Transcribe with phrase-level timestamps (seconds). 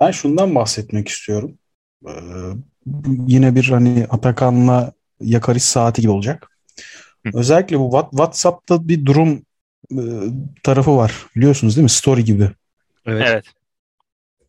[0.00, 1.58] Ben şundan bahsetmek istiyorum.
[2.06, 2.12] Ee,
[3.26, 6.50] yine bir hani Atakan'la Yakariş saati gibi olacak.
[7.26, 7.30] Hı.
[7.34, 9.42] Özellikle bu What- WhatsApp'ta bir durum
[9.92, 10.02] e,
[10.62, 11.12] tarafı var.
[11.36, 11.90] Biliyorsunuz değil mi?
[11.90, 12.50] Story gibi.
[13.06, 13.24] Evet.
[13.28, 13.44] Evet.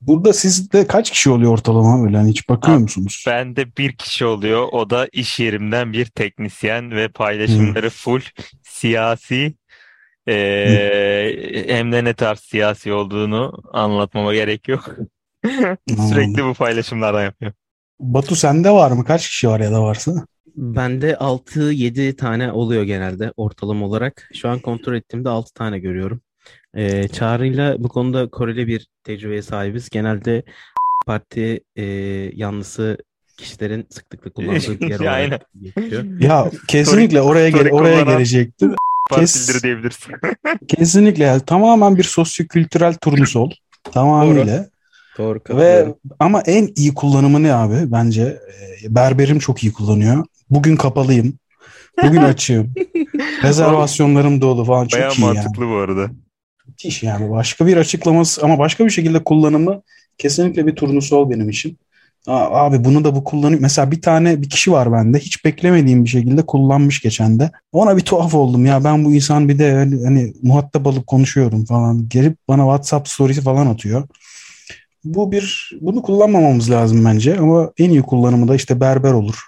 [0.01, 2.17] Burada sizde kaç kişi oluyor ortalama böyle?
[2.17, 3.23] Hani hiç bakıyor Abi, musunuz?
[3.27, 4.67] Bende bir kişi oluyor.
[4.71, 8.21] O da iş yerimden bir teknisyen ve paylaşımları full
[8.63, 9.53] siyasi.
[10.29, 14.95] Ee, hem de ne tarz siyasi olduğunu anlatmama gerek yok.
[16.09, 17.51] Sürekli bu paylaşımlardan yapıyor.
[17.99, 19.05] Batu sende var mı?
[19.05, 20.25] Kaç kişi var ya da varsa?
[20.55, 24.29] Bende 6-7 tane oluyor genelde ortalama olarak.
[24.33, 26.21] Şu an kontrol ettiğimde 6 tane görüyorum.
[26.75, 29.89] Ee, Çağrı'yla bu konuda Koreli bir tecrübeye sahibiz.
[29.89, 30.43] Genelde
[31.05, 31.83] parti e,
[32.33, 32.97] yanlısı
[33.37, 35.39] kişilerin sıklıkla kullandığı bir yer olarak Aynen.
[36.19, 36.51] Ya geçiyor.
[36.67, 38.75] kesinlikle oraya gele- oraya gelecektim.
[39.09, 40.13] Partilidir diyebilirsin.
[40.67, 43.51] Kesinlikle yani tamamen bir sosyokültürel turnusol.
[43.83, 44.69] Tamamıyla.
[45.17, 45.95] Doğru Ve katılıyorum.
[46.19, 47.91] ama en iyi kullanımı ne abi?
[47.91, 50.25] Bence e, berberim çok iyi kullanıyor.
[50.49, 51.39] Bugün kapalıyım.
[52.03, 52.73] Bugün açığım.
[53.43, 55.33] Rezervasyonlarım dolu falan çok Bayağı iyi yani.
[55.35, 56.11] mantıklı bu arada.
[56.67, 57.29] Müthiş yani.
[57.29, 59.81] Başka bir açıklaması ama başka bir şekilde kullanımı
[60.17, 61.77] kesinlikle bir turnusol benim için.
[62.27, 63.61] Aa, Abi bunu da bu kullanayım.
[63.61, 65.19] Mesela bir tane bir kişi var bende.
[65.19, 67.51] Hiç beklemediğim bir şekilde kullanmış geçen de.
[67.71, 68.83] Ona bir tuhaf oldum ya.
[68.83, 72.09] Ben bu insan bir de hani, hani muhatap alıp konuşuyorum falan.
[72.09, 74.07] Gelip bana WhatsApp storiesi falan atıyor.
[75.03, 79.39] Bu bir bunu kullanmamamız lazım bence ama en iyi kullanımı da işte berber olur.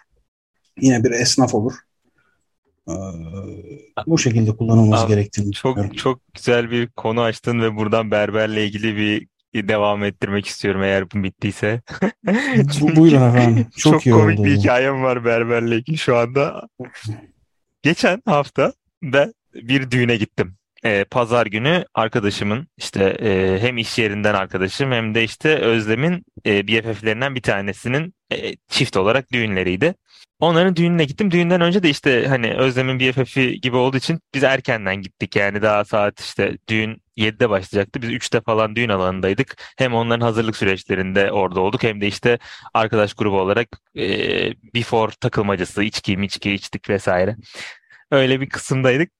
[0.81, 1.73] Yine bir esnaf olur.
[2.89, 2.93] Ee,
[4.07, 5.89] bu şekilde kullanılması Abi, gerektiğini düşünüyorum.
[5.89, 11.11] Çok çok güzel bir konu açtın ve buradan berberle ilgili bir devam ettirmek istiyorum eğer
[11.11, 11.81] bu bittiyse.
[12.81, 13.67] Bu, buyurun efendim.
[13.77, 14.47] Çok, Çok iyi komik oldu.
[14.47, 16.67] bir hikayem var berberle ilgili şu anda.
[17.83, 20.55] Geçen hafta ben bir düğüne gittim.
[20.85, 26.67] Ee, pazar günü arkadaşımın işte e, hem iş yerinden arkadaşım hem de işte Özlem'in e,
[26.67, 29.95] BFF'lerinden bir tanesinin e, çift olarak düğünleriydi.
[30.41, 31.31] Onların düğününe gittim.
[31.31, 35.35] Düğünden önce de işte hani Özlem'in BFF'i gibi olduğu için biz erkenden gittik.
[35.35, 38.01] Yani daha saat işte düğün 7'de başlayacaktı.
[38.01, 39.55] Biz 3'te falan düğün alanındaydık.
[39.77, 42.39] Hem onların hazırlık süreçlerinde orada olduk hem de işte
[42.73, 44.03] arkadaş grubu olarak e,
[44.75, 47.35] before takılmacası, içki, içki içtik vesaire.
[48.11, 49.11] Öyle bir kısımdaydık.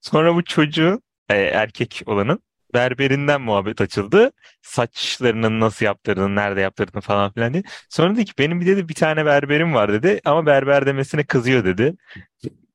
[0.00, 2.42] Sonra bu çocuğu e, erkek olanın
[2.76, 4.32] berberinden muhabbet açıldı.
[4.62, 7.64] Saçlarının nasıl yaptırdığını, nerede yaptırdığını falan filan diye.
[7.90, 11.64] Sonra dedi ki benim bir dedi bir tane berberim var dedi ama berber demesine kızıyor
[11.66, 11.96] dedi.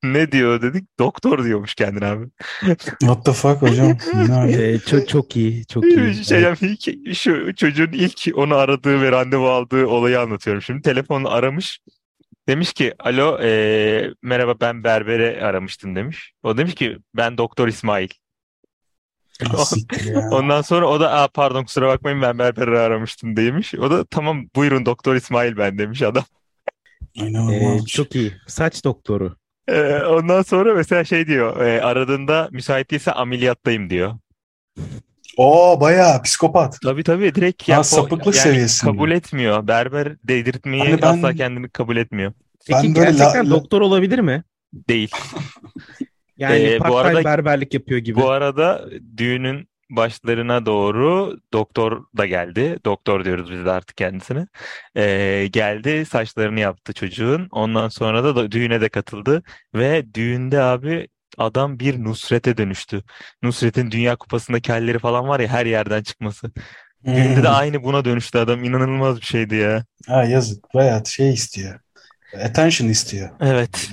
[0.03, 0.99] Ne diyor dedik?
[0.99, 2.25] Doktor diyormuş kendine abi.
[2.99, 3.97] What the fuck hocam?
[4.29, 6.25] Yani, Ee, çok çok iyi, çok iyi.
[6.25, 10.81] Şey, yani ilk- şu çocuğun ilk onu aradığı ve randevu aldığı olayı anlatıyorum şimdi.
[10.81, 11.79] Telefonla aramış.
[12.47, 16.33] Demiş ki alo eee, merhaba ben berbere aramıştım demiş.
[16.43, 18.09] O demiş ki ben Doktor İsmail.
[20.31, 23.75] Ondan sonra o da Aa, pardon kusura bakmayın ben berberi aramıştım demiş.
[23.75, 26.23] O da tamam buyurun Doktor İsmail ben demiş adam.
[27.15, 27.85] Ee, İnanılmaz.
[27.85, 28.33] çok iyi.
[28.47, 29.35] Saç doktoru.
[29.67, 34.13] Ee, ondan sonra mesela şey diyor e, aradığında müsait değilse ameliyattayım diyor.
[35.37, 36.77] Oo bayağı psikopat.
[36.83, 38.91] Tabii tabii direkt ya, sapıklık yani seviyesinde.
[38.91, 39.67] kabul etmiyor.
[39.67, 42.33] Berber değdirtmeyi Hani ben- asla kendini kabul etmiyor.
[42.67, 44.43] Peki Ben böyle la- gerçekten la- doktor olabilir mi?
[44.73, 45.11] Değil.
[46.37, 48.19] Yani Ee, bu arada- berberlik yapıyor gibi.
[48.19, 52.77] Bu arada düğünün başlarına doğru doktor da geldi.
[52.85, 54.47] Doktor diyoruz biz de artık kendisine.
[54.97, 57.47] Ee, geldi saçlarını yaptı çocuğun.
[57.51, 59.43] Ondan sonra da, da düğüne de katıldı.
[59.75, 63.03] Ve düğünde abi adam bir Nusret'e dönüştü.
[63.43, 66.51] Nusret'in Dünya Kupası'ndaki halleri falan var ya her yerden çıkması.
[67.05, 67.55] Düğünde de Hmm.
[67.55, 68.63] aynı buna dönüştü adam.
[68.63, 69.85] İnanılmaz bir şeydi ya.
[70.07, 70.73] Ha yazık.
[70.73, 71.79] Bayağı şey istiyor.
[72.45, 73.29] Attention istiyor.
[73.41, 73.89] Evet.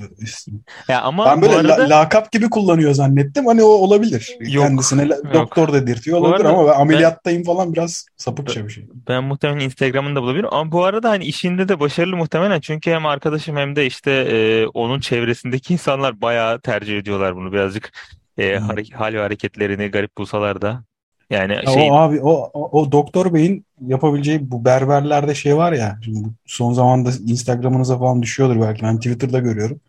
[0.89, 3.47] Ya ama Ben bu böyle la- arada lakap gibi kullanıyor zannettim.
[3.47, 4.37] Hani o olabilir.
[4.41, 5.35] Yok, Kendisine la- yok.
[5.35, 8.87] doktor dedirtiyor olabilir ama ben ben- ameliyattayım falan biraz sapıkça bir şey.
[9.09, 13.57] Ben muhtemelen Instagram'ında bulabilirim ama bu arada hani işinde de başarılı muhtemelen çünkü hem arkadaşım
[13.57, 17.93] hem de işte e, onun çevresindeki insanlar bayağı tercih ediyorlar bunu birazcık
[18.39, 18.69] e, Hmm.
[18.95, 20.85] hal ve hareketlerini garip bulsalar da
[21.31, 25.73] yani Ya şey o abi o, o, o doktor beyin yapabileceği bu berberlerde şey var
[25.73, 29.81] ya şimdi son zamanda Instagram'ınıza falan düşüyordur belki ben Twitter'da görüyorum.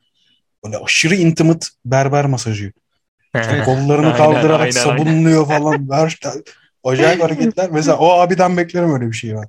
[0.66, 2.74] Böyle aşırı intimate berber masajı.
[3.66, 5.00] Kollarını Aynen, kaldırarak aynen, aynen.
[5.00, 5.90] sabunluyor falan.
[5.90, 6.20] Ver,
[6.84, 7.72] acayip hareketler.
[7.72, 9.48] Mesela o abiden beklerim öyle bir şey var.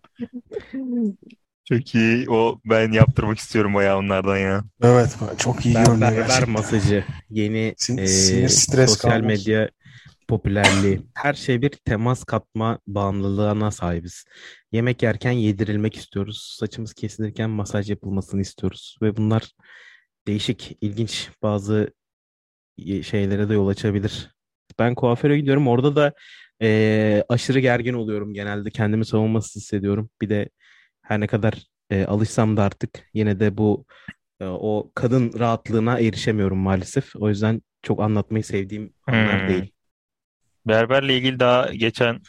[1.64, 4.64] çok iyi o ben yaptırmak istiyorum bayağı onlardan ya.
[4.82, 6.46] Evet çok iyi Ber- görünüyor berber gerçekten.
[6.48, 7.04] masajı.
[7.30, 9.22] Yeni Sin- e, sinir, stres sosyal kalmaz.
[9.22, 9.70] medya
[10.30, 11.00] popülerliği.
[11.14, 14.24] Her şey bir temas katma bağımlılığına sahibiz.
[14.72, 16.56] Yemek yerken yedirilmek istiyoruz.
[16.58, 18.96] Saçımız kesilirken masaj yapılmasını istiyoruz.
[19.02, 19.52] Ve bunlar
[20.26, 21.92] değişik, ilginç bazı
[22.78, 24.30] y- şeylere de yol açabilir.
[24.78, 25.68] Ben kuaföre gidiyorum.
[25.68, 26.12] Orada da
[26.62, 28.70] e, aşırı gergin oluyorum genelde.
[28.70, 30.10] Kendimi savunmasız hissediyorum.
[30.22, 30.48] Bir de
[31.02, 33.84] her ne kadar e, alışsam da artık yine de bu
[34.40, 37.16] e, o kadın rahatlığına erişemiyorum maalesef.
[37.16, 39.48] O yüzden çok anlatmayı sevdiğim anlar Hmm.
[39.48, 39.72] değil.
[40.66, 42.20] Berberle ilgili daha geçen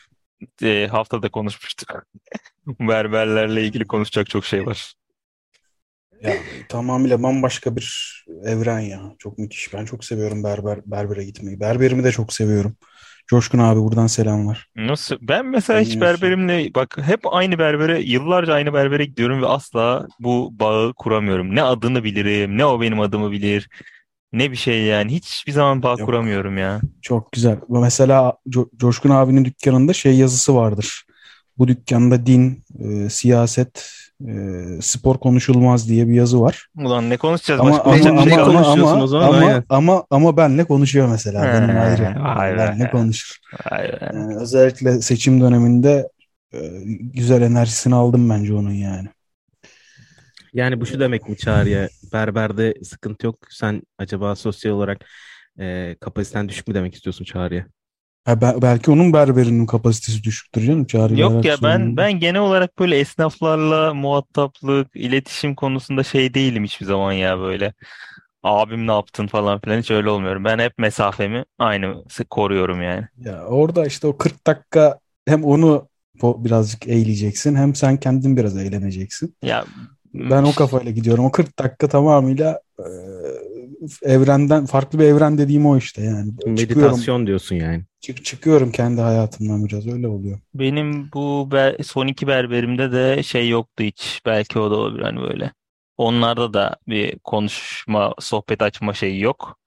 [0.63, 2.05] e, haftada konuşmuştuk.
[2.79, 4.93] Berberlerle ilgili konuşacak çok şey var.
[6.21, 6.33] Ya
[6.69, 9.01] tamamıyla bambaşka bir evren ya.
[9.19, 9.73] Çok müthiş.
[9.73, 11.59] Ben çok seviyorum berber berbere gitmeyi.
[11.59, 12.75] Berberimi de çok seviyorum.
[13.27, 14.67] Coşkun abi buradan selamlar.
[14.75, 15.17] Nasıl?
[15.21, 16.21] Ben mesela hiç Bilmiyorsun.
[16.21, 21.55] berberimle bak hep aynı berbere yıllarca aynı berbere gidiyorum ve asla bu bağı kuramıyorum.
[21.55, 23.69] Ne adını bilirim, ne o benim adımı bilir,
[24.33, 25.11] ne bir şey yani.
[25.15, 26.05] Hiçbir zaman bağ Yok.
[26.05, 26.81] kuramıyorum ya.
[27.01, 27.57] Çok güzel.
[27.69, 31.03] Mesela Co- Coşkun abinin dükkanında şey yazısı vardır.
[31.57, 33.91] Bu dükkanda din, e, siyaset,
[34.27, 34.31] e,
[34.81, 36.67] spor konuşulmaz diye bir yazı var.
[36.77, 37.61] Ulan ne konuşacağız?
[37.61, 39.63] Ama Başka ama şey ama ama konuşuyorsun ama o zaman, ama, aynen.
[39.69, 41.41] ama ama benle konuşuyor mesela.
[41.43, 42.23] He, Benim ayrı.
[42.23, 42.57] vay be.
[42.57, 43.37] Benle konuşur.
[43.71, 44.11] Vay be.
[44.13, 46.09] Yani özellikle seçim döneminde
[46.53, 46.59] e,
[47.13, 49.07] güzel enerjisini aldım bence onun yani.
[50.53, 51.89] Yani bu şu demek mi Çağrı'ya?
[52.03, 53.37] Berberde sıkıntı yok.
[53.49, 55.05] Sen acaba sosyal olarak
[55.59, 57.67] e, kapasiten düşük mü demek istiyorsun Çağrı'ya?
[58.25, 60.85] Ha, be- belki onun berberinin kapasitesi düşüktür canım.
[60.85, 66.85] Çağrı'yla Yok ya ben ben genel olarak böyle esnaflarla muhataplık, iletişim konusunda şey değilim hiçbir
[66.85, 67.73] zaman ya böyle.
[68.43, 70.45] Abim ne yaptın falan filan hiç öyle olmuyorum.
[70.45, 73.07] Ben hep mesafemi aynı koruyorum yani.
[73.17, 75.89] Ya orada işte o 40 dakika hem onu
[76.23, 79.35] birazcık eğleyeceksin hem sen kendin biraz eğleneceksin.
[79.41, 79.65] Ya
[80.13, 81.25] Ben o kafayla gidiyorum.
[81.25, 82.83] O 40 dakika tamamıyla e,
[84.01, 86.31] evrenden farklı bir evren dediğim o işte yani.
[86.37, 87.83] Çıkıyorum, Meditasyon diyorsun yani.
[88.01, 90.39] çık- çıkıyorum kendi hayatımdan biraz öyle oluyor.
[90.53, 94.21] Benim bu ber- son iki berberimde de şey yoktu hiç.
[94.25, 95.51] Belki o da olabilir hani böyle.
[95.97, 99.57] Onlarda da bir konuşma, sohbet açma şeyi yok.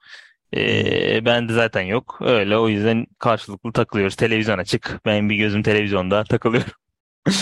[0.56, 2.18] Ee, bende zaten yok.
[2.20, 4.16] Öyle o yüzden karşılıklı takılıyoruz.
[4.16, 5.00] Televizyon açık.
[5.06, 6.72] Benim bir gözüm televizyonda takılıyorum.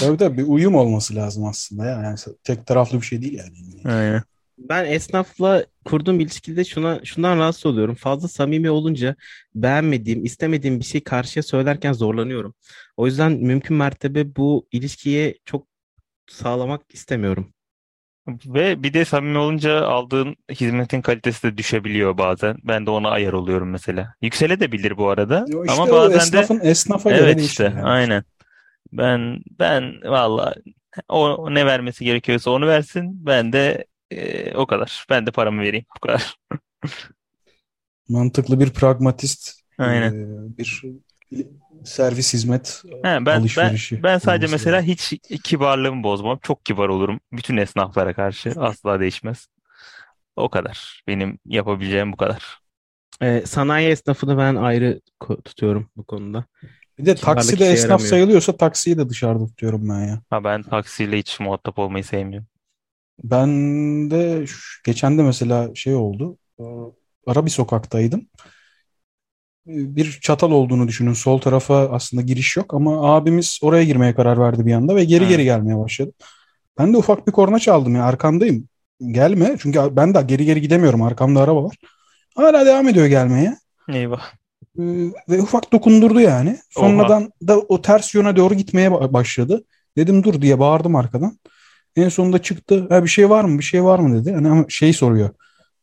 [0.01, 2.03] Tabii tabii bir uyum olması lazım aslında ya.
[2.03, 3.95] Yani tek taraflı bir şey değil yani.
[3.95, 4.23] Aynen.
[4.59, 7.95] Ben esnafla kurduğum ilişkide şuna şundan rahatsız oluyorum.
[7.95, 9.17] Fazla samimi olunca
[9.55, 12.55] beğenmediğim, istemediğim bir şey karşıya söylerken zorlanıyorum.
[12.97, 15.67] O yüzden mümkün mertebe bu ilişkiye çok
[16.31, 17.53] sağlamak istemiyorum.
[18.47, 22.57] Ve bir de samimi olunca aldığın hizmetin kalitesi de düşebiliyor bazen.
[22.65, 24.15] Ben de ona ayar oluyorum mesela.
[24.23, 25.45] Yüksele de bilir bu arada.
[25.49, 27.83] Yo işte Ama o bazen de esnafın esnafa göre evet işte yani.
[27.83, 28.25] aynen.
[28.93, 30.55] Ben ben valla
[31.09, 33.27] o, ne vermesi gerekiyorsa onu versin.
[33.27, 35.07] Ben de e, o kadar.
[35.11, 35.87] Ben de paramı vereyim.
[35.97, 36.37] Bu kadar.
[38.09, 40.13] Mantıklı bir pragmatist Aynen.
[40.13, 40.85] e, bir
[41.85, 44.89] servis hizmet He, ben ben alışverişi ben sadece olması mesela lazım.
[44.89, 46.39] hiç kibarlığımı bozmam.
[46.43, 47.21] Çok kibar olurum.
[47.33, 49.49] Bütün esnaflara karşı asla değişmez.
[50.37, 51.03] O kadar.
[51.09, 52.59] Benim yapabileceğim bu kadar.
[53.23, 55.01] Ee, sanayi esnafını ben ayrı
[55.45, 56.45] tutuyorum bu konuda.
[57.03, 58.09] Bir de takside işe esnaf yaramıyor.
[58.11, 60.21] sayılıyorsa taksiyi de dışarıda tutuyorum ben ya.
[60.31, 62.47] Ha ben taksiyle hiç muhatap olmayı sevmiyorum.
[63.25, 63.49] Ben
[64.11, 66.37] de şu- geçen de mesela şey oldu.
[66.61, 66.65] e,
[67.27, 68.21] Ara bir sokaktaydım.
[69.69, 71.13] E, Bir çatal olduğunu düşünün.
[71.13, 75.25] Sol tarafa aslında giriş yok ama abimiz oraya girmeye karar verdi bir anda ve geri
[75.25, 75.29] Hı.
[75.29, 76.13] geri gelmeye başladı.
[76.79, 78.69] Ben de ufak bir korna çaldım ya arkandayım.
[79.07, 81.03] Gelme çünkü ben de geri geri gidemiyorum.
[81.03, 81.77] Arkamda araba var.
[82.37, 83.57] Hala devam ediyor gelmeye.
[83.89, 84.23] Eyvah.
[84.79, 84.83] Ee,
[85.29, 86.59] ve ufak dokundurdu yani.
[86.71, 89.65] Sonradan da o ters yöne doğru gitmeye ba- başladı.
[89.97, 91.39] Dedim dur diye bağırdım arkadan.
[91.97, 92.87] En sonunda çıktı.
[92.89, 93.59] Ha, bir şey var mı?
[93.59, 94.33] Bir şey var mı dedi.
[94.35, 95.31] Hani ama şey soruyor.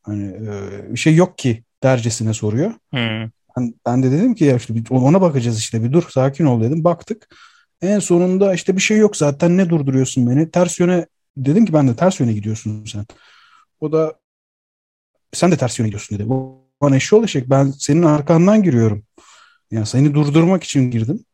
[0.03, 2.72] Hani e, bir şey yok ki dercesine soruyor.
[2.94, 3.30] Hı.
[3.58, 6.84] Ben, ben de dedim ki ya işte ona bakacağız işte bir dur sakin ol dedim.
[6.84, 7.36] Baktık.
[7.82, 10.51] En sonunda işte bir şey yok zaten ne durduruyorsun beni?
[10.51, 11.06] Ters yöne
[11.38, 13.06] dedim ki ben de ters yöne gidiyorsun sen.
[13.80, 14.20] O da
[15.34, 16.30] sen de ters yöne gidiyorsun dedi.
[16.81, 19.03] Bana eşşoğlu eşek ben senin arkandan giriyorum.
[19.71, 21.25] Yani seni durdurmak için girdim.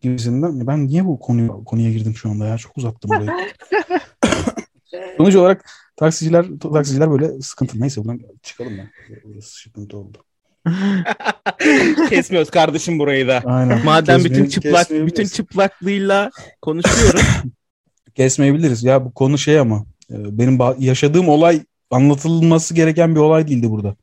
[0.00, 0.52] Gibisinden.
[0.52, 2.58] Ya Ben niye bu konuya, konuya girdim şu anda ya?
[2.58, 3.30] Çok uzattım burayı.
[5.16, 7.80] Sonuç olarak taksiciler taksiciler böyle sıkıntı.
[7.80, 8.90] Neyse buradan çıkalım ya.
[9.24, 10.18] Burası sıkıntı oldu.
[12.10, 13.42] Kesmiyoruz kardeşim burayı da.
[13.44, 13.84] Aynen.
[13.84, 16.30] Madem Kesmeye- bütün çıplak bütün çıplaklığıyla
[16.62, 17.22] konuşuyoruz.
[18.14, 18.84] Kesmeyebiliriz.
[18.84, 23.96] Ya bu konu şey ama e, benim yaşadığım olay anlatılması gereken bir olay değildi burada.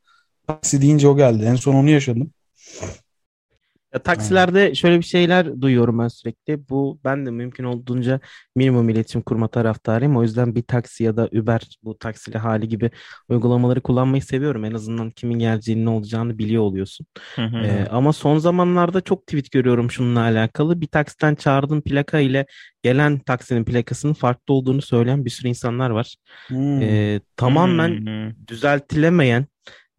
[0.50, 1.44] Taksi deyince o geldi.
[1.46, 2.32] En son onu yaşadım.
[3.94, 6.70] Ya, taksilerde şöyle bir şeyler duyuyorum ben sürekli.
[6.70, 8.20] Bu ben de mümkün olduğunca
[8.56, 10.18] minimum iletişim kurma taraftarıyım.
[10.18, 12.92] O yüzden bir taksi ya da Uber bu taksili hali gibi
[13.30, 14.66] uygulamaları kullanmayı seviyorum.
[14.66, 17.06] En azından kimin geleceğini ne olacağını biliyor oluyorsun.
[17.36, 17.58] Hı hı.
[17.58, 20.82] Ee, ama son zamanlarda çok tweet görüyorum şununla alakalı.
[20.82, 22.46] Bir taksiden çağırdığım plaka ile
[22.84, 26.16] gelen taksinin plakasının farklı olduğunu söyleyen bir sürü insanlar var.
[26.48, 26.82] Hmm.
[26.82, 28.48] Ee, tamamen Hmm.
[28.48, 29.46] düzeltilemeyen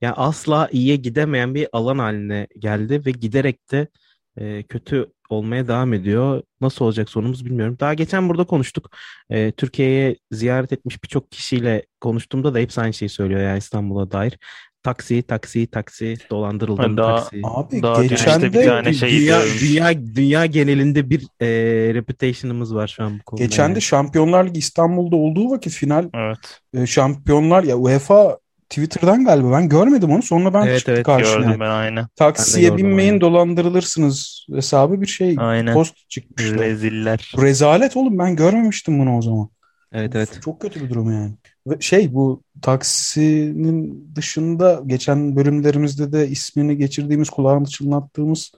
[0.01, 3.89] Yani asla iyiye gidemeyen bir alan haline geldi ve giderek de
[4.37, 6.43] e, kötü olmaya devam ediyor.
[6.61, 7.77] Nasıl olacak sonumuz bilmiyorum.
[7.81, 8.91] Daha geçen burada konuştuk.
[9.31, 14.39] E, Türkiye'ye ziyaret etmiş birçok kişiyle konuştuğumda da hepsi aynı şeyi söylüyor yani İstanbul'a dair.
[14.83, 17.41] Taksi, taksi, taksi, dolandırıldım Daha- taksi.
[17.45, 21.47] Abi Daha geçen işte bir de tane şey dünya, dünya, dünya genelinde bir e,
[21.95, 23.45] reputation'ımız var şu an bu konuda.
[23.45, 23.75] geçen yani.
[23.75, 26.61] de Şampiyonlar Ligi İstanbul'da olduğu vakit final Evet.
[26.75, 28.39] e, şampiyonlar ya UEFA
[28.71, 31.45] Twitter'dan galiba ben görmedim onu sonra ben Evet, çıktı evet, karşıma.
[31.45, 32.09] Gördüm ben aynı.
[32.17, 33.21] Taksiye gördüm, binmeyin aynen.
[33.21, 35.75] dolandırılırsınız hesabı bir şey Aynen.
[35.75, 36.59] post çıkmıştı.
[36.59, 37.33] Reziller.
[37.39, 39.49] Rezalet oğlum ben görmemiştim bunu o zaman.
[39.93, 40.41] Evet evet.
[40.45, 41.33] Çok kötü bir durum yani.
[41.67, 48.53] Ve şey bu taksinin dışında geçen bölümlerimizde de ismini geçirdiğimiz kulağını çınlattığımız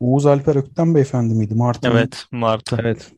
[0.00, 1.54] Oğuz Alper Ökten beyefendi miydi?
[1.54, 1.96] Martı'nın.
[1.96, 2.24] Evet.
[2.30, 2.76] Martı.
[2.80, 3.12] Evet.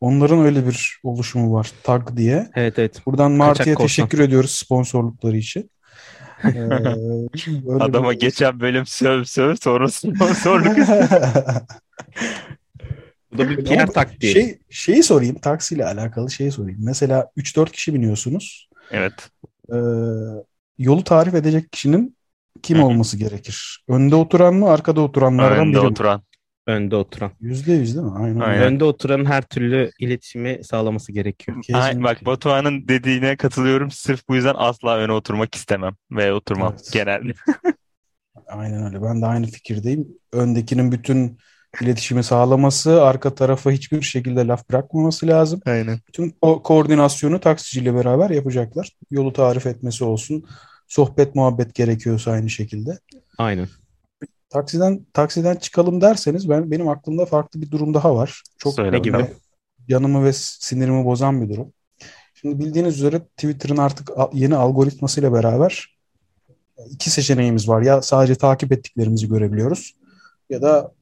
[0.00, 1.72] Onların öyle bir oluşumu var.
[1.82, 2.50] TAG diye.
[2.54, 3.06] Evet evet.
[3.06, 5.70] Buradan Martı'ya teşekkür ediyoruz sponsorlukları için.
[6.44, 10.76] Ee, Adama bir- geçen bölüm söv söv sonra sponsorluk.
[13.32, 14.32] Bu da bir PR taktiği.
[14.32, 15.38] Şey, şeyi sorayım.
[15.38, 16.78] Taksiyle alakalı şeyi sorayım.
[16.82, 18.68] Mesela 3-4 kişi biniyorsunuz.
[18.90, 19.12] evet.
[19.72, 19.76] Ee,
[20.78, 22.16] yolu tarif edecek kişinin
[22.62, 23.84] kim olması gerekir?
[23.88, 25.94] Önde oturan mı, arkada oturanlardan Önde biri mi?
[26.66, 27.30] Önde oturan.
[27.40, 28.12] Yüzde yüz değil mi?
[28.18, 28.40] Aynen.
[28.40, 28.62] Aynen.
[28.62, 31.56] Önde oturanın her türlü iletişimi sağlaması gerekiyor.
[31.56, 32.04] Ay, Kesinlikle.
[32.04, 33.90] bak Batuhan'ın dediğine katılıyorum.
[33.90, 35.94] Sırf bu yüzden asla öne oturmak istemem.
[36.10, 36.90] Ve oturmam Evet.
[36.92, 37.32] genelde.
[38.48, 39.02] Aynen öyle.
[39.02, 40.08] Ben de aynı fikirdeyim.
[40.32, 41.38] Öndekinin bütün
[41.80, 45.60] iletişimi sağlaması, arka tarafa hiçbir şekilde laf bırakmaması lazım.
[45.66, 45.98] Aynen.
[46.08, 48.90] Bütün ko- koordinasyonu taksiciyle beraber yapacaklar.
[49.10, 50.44] Yolu tarif etmesi olsun.
[50.88, 52.98] Sohbet muhabbet gerekiyorsa aynı şekilde.
[53.38, 53.68] Aynen.
[54.54, 58.42] Taksiden taksiden çıkalım derseniz ben benim aklımda farklı bir durum daha var.
[58.58, 59.26] Çok Söyle gibi?
[59.88, 61.72] yanımı ve sinirimi bozan bir durum.
[62.34, 65.96] Şimdi bildiğiniz üzere Twitter'ın artık yeni algoritmasıyla beraber
[66.90, 67.82] iki seçeneğimiz var.
[67.82, 69.94] Ya sadece takip ettiklerimizi görebiliyoruz
[70.50, 70.92] ya da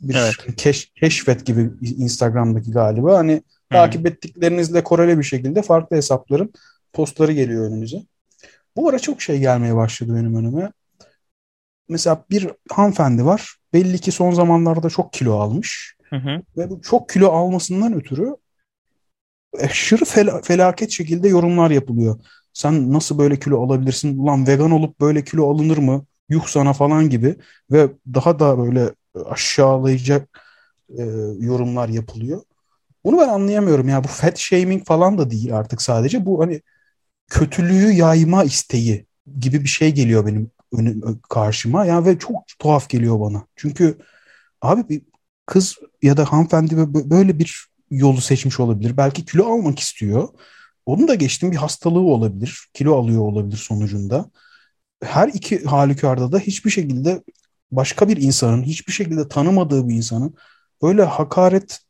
[0.00, 0.34] bir Evet.
[0.56, 6.52] keş- keşfet gibi Instagram'daki galiba hani takip ettiklerinizle koreli bir şekilde farklı hesapların
[6.92, 8.02] postları geliyor önünüze.
[8.76, 10.72] Bu ara çok şey gelmeye başladı benim önüme.
[11.88, 13.56] Mesela bir hanımefendi var.
[13.72, 15.96] Belli ki son zamanlarda çok kilo almış.
[16.10, 16.42] Hı hı.
[16.56, 18.36] Ve bu çok kilo almasından ötürü
[19.60, 22.20] aşırı fel- felaket şekilde yorumlar yapılıyor.
[22.52, 24.18] Sen nasıl böyle kilo alabilirsin?
[24.18, 26.06] Ulan vegan olup böyle kilo alınır mı?
[26.28, 27.36] Yuh sana falan gibi
[27.70, 28.90] ve daha da böyle
[29.26, 30.42] aşağılayacak
[30.98, 31.02] e,
[31.40, 32.42] yorumlar yapılıyor.
[33.04, 34.04] Bunu ben anlayamıyorum ya.
[34.04, 36.26] Bu fat shaming falan da değil artık sadece.
[36.26, 36.62] Bu hani
[37.28, 39.06] kötülüğü yayma isteği
[39.40, 41.86] gibi bir şey geliyor benim önüm, karşıma.
[41.86, 43.46] Ya ve çok tuhaf geliyor bana.
[43.56, 43.98] Çünkü
[44.62, 45.02] abi bir
[45.46, 48.96] kız ya da hanımefendi bö- böyle bir yolu seçmiş olabilir.
[48.96, 50.28] Belki kilo almak istiyor.
[50.86, 52.68] Onu da geçtim bir hastalığı olabilir.
[52.74, 54.30] Kilo alıyor olabilir sonucunda.
[55.04, 57.22] Her iki halükarda da hiçbir şekilde
[57.72, 60.36] başka bir insanın, hiçbir şekilde tanımadığı bir insanın
[60.82, 61.80] böyle hakaret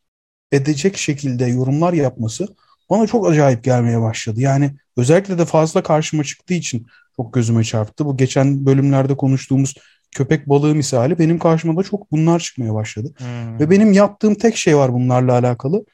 [0.53, 2.49] edecek şekilde yorumlar yapması
[2.91, 4.41] bana çok acayip gelmeye başladı.
[4.41, 8.07] Yani özellikle de fazla karşıma çıktığı için çok gözüme çarptı.
[8.07, 9.75] Bu geçen bölümlerde konuştuğumuz
[10.13, 13.13] köpek balığı misali benim karşıma da çok bunlar çıkmaya başladı.
[13.19, 13.61] Hmm.
[13.61, 15.85] Ve benim yaptığım tek şey var bunlarla alakalı.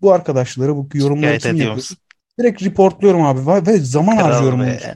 [0.00, 1.88] Bu arkadaşlara bu yorumları kim yapıyor?
[2.40, 4.94] Direkt reportluyorum abi ve, zaman Kral harcıyorum be.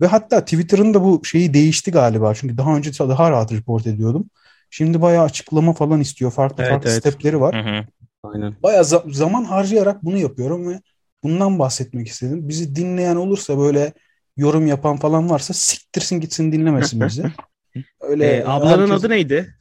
[0.00, 2.34] Ve hatta Twitter'ın da bu şeyi değişti galiba.
[2.34, 4.30] Çünkü daha önce daha rahat report ediyordum.
[4.70, 6.30] Şimdi bayağı açıklama falan istiyor.
[6.30, 7.00] Farklı Evet, farklı evet.
[7.00, 7.54] stepleri var.
[7.54, 7.84] Hı hı.
[8.22, 8.54] Aynen.
[8.62, 10.80] Bayağı za- zaman harcayarak bunu yapıyorum ve
[11.22, 12.48] bundan bahsetmek istedim.
[12.48, 13.92] Bizi dinleyen olursa böyle
[14.36, 17.24] yorum yapan falan varsa siktirsin gitsin dinlemesin bizi.
[18.00, 19.54] Öyle Ee, ablanın herkes- adı neydi?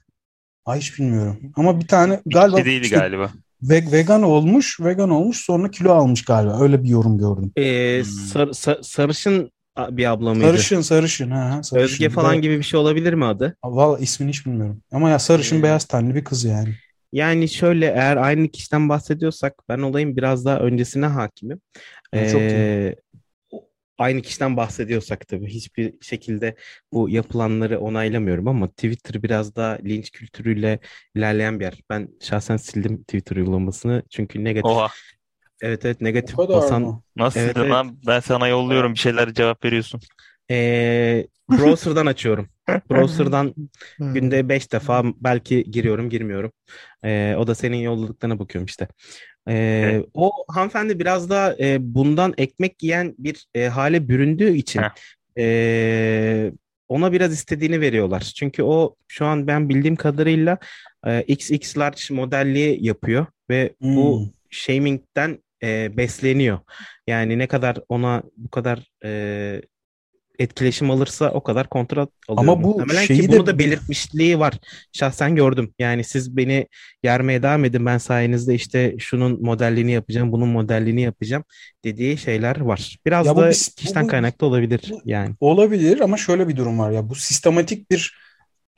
[0.65, 1.37] Ay hiç bilmiyorum.
[1.55, 3.31] Ama bir tane galiba Kediydi işte galiba.
[3.63, 6.61] ve- vegan olmuş, vegan olmuş sonra kilo almış galiba.
[6.61, 7.51] Öyle bir yorum gördüm.
[7.55, 8.03] Ee, Hmm.
[8.05, 9.51] sar- sa- sarışın
[9.89, 10.47] bir abla mıydı?
[10.47, 11.93] Sarışın sarışın ha, sarışın.
[11.93, 13.55] Özge falan Be- gibi bir şey olabilir mi adı?
[13.63, 14.81] Valla ismini hiç bilmiyorum.
[14.91, 16.69] Ama ya sarışın Ee, beyaz tenli bir kız yani.
[17.13, 21.61] Yani şöyle eğer aynı kişiden bahsediyorsak ben olayın biraz daha öncesine hakimim.
[22.13, 22.95] Ben çok Ee,
[24.01, 26.55] aynı kişiden bahsediyorsak tabii hiçbir şekilde
[26.93, 30.79] bu yapılanları onaylamıyorum ama Twitter biraz daha linç kültürüyle
[31.15, 31.79] ilerleyen bir yer.
[31.89, 34.87] Ben şahsen sildim Twitter uygulamasını çünkü negatif Oha.
[35.61, 37.03] evet evet negatif basan mı?
[37.15, 37.71] Nasıl Evet, evet.
[37.71, 37.97] lan?
[38.07, 40.01] Ben sana yolluyorum bir şeyler cevap veriyorsun.
[40.51, 42.49] Ee, browser'dan açıyorum.
[42.91, 43.55] Browser'dan
[43.99, 46.51] günde 5 defa belki giriyorum girmiyorum.
[47.03, 48.87] Ee, o da senin yolladıklarına bakıyorum işte.
[49.47, 49.53] Ee,
[49.93, 50.05] Evet.
[50.13, 54.89] o hanımefendi biraz da e, bundan ekmek yiyen bir e, hale büründüğü için Heh.
[55.37, 56.51] e,
[56.87, 58.19] ona biraz istediğini veriyorlar.
[58.35, 60.57] Çünkü o şu an ben bildiğim kadarıyla
[61.07, 64.27] e, XX large modelliği yapıyor ve bu Hmm.
[64.49, 66.59] shaming'den e, besleniyor.
[67.07, 69.61] Yani ne kadar ona bu kadar e,
[70.41, 72.53] etkileşim alırsa o kadar kontrol alıyor.
[72.53, 74.53] Ama bu Muhtemelen şeyi ki de- bunu da belirtmişliği var.
[74.93, 75.73] Şahsen gördüm.
[75.79, 76.67] Yani siz beni
[77.03, 77.85] yermeye devam edin.
[77.85, 81.43] Ben sayenizde işte şunun modelliğini yapacağım, bunun modelliğini yapacağım
[81.83, 82.97] dediği şeyler var.
[83.05, 85.35] Biraz Ya da bu- kişiden bu- kaynaklı olabilir bu- yani.
[85.39, 87.09] Olabilir ama şöyle bir durum var ya.
[87.09, 88.15] Bu sistematik bir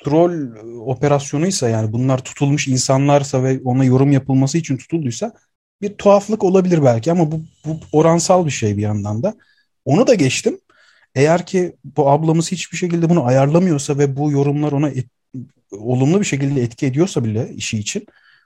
[0.04, 0.56] troll
[0.86, 5.34] operasyonuysa yani bunlar tutulmuş insanlarsa ve ona yorum yapılması için tutulduysa
[5.82, 9.34] bir tuhaflık olabilir belki ama bu, bu oransal bir şey bir yandan da.
[9.86, 10.58] Onu da geçtim.
[11.16, 15.08] Eğer ki bu ablamız hiçbir şekilde bunu ayarlamıyorsa ve bu yorumlar ona et-
[15.72, 18.06] olumlu bir şekilde etki ediyorsa bile işi için